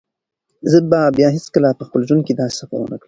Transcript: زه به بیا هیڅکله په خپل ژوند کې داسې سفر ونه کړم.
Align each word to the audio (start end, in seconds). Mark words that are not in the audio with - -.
زه 0.71 0.77
به 0.89 1.01
بیا 1.17 1.27
هیڅکله 1.37 1.69
په 1.79 1.83
خپل 1.87 2.01
ژوند 2.07 2.21
کې 2.27 2.33
داسې 2.39 2.55
سفر 2.59 2.77
ونه 2.79 2.87
کړم. 2.97 2.99